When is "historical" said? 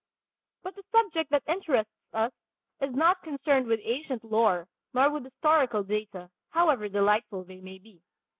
5.25-5.83